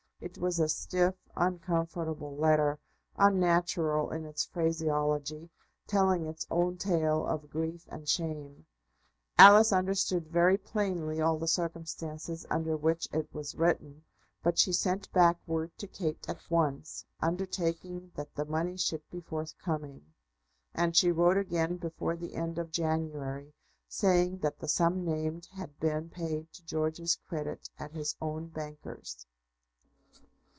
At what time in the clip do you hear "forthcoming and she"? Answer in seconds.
19.21-21.11